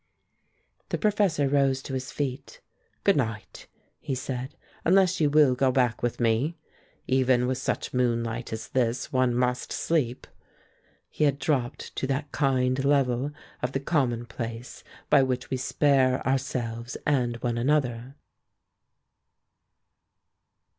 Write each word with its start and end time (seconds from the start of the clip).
The 0.89 0.97
professor 0.97 1.47
rose 1.47 1.83
to 1.83 1.93
his 1.93 2.11
feet. 2.11 2.59
"Good 3.03 3.15
night," 3.17 3.67
he 3.99 4.15
said; 4.15 4.55
"unless 4.83 5.21
you 5.21 5.29
will 5.29 5.53
go 5.53 5.71
back 5.71 6.01
with 6.01 6.19
me. 6.19 6.57
Even 7.05 7.45
with 7.45 7.59
such 7.59 7.93
moonlight 7.93 8.51
as 8.51 8.69
this, 8.69 9.13
one 9.13 9.35
must 9.35 9.71
sleep." 9.71 10.25
He 11.07 11.25
had 11.25 11.37
dropped 11.37 11.95
to 11.97 12.07
that 12.07 12.31
kind 12.31 12.83
level 12.83 13.29
of 13.61 13.73
the 13.73 13.79
commonplace 13.79 14.83
by 15.11 15.21
which 15.21 15.51
we 15.51 15.57
spare 15.57 16.25
ourselves 16.25 16.97
and 17.05 17.35
one 17.43 17.59
another. 17.59 18.15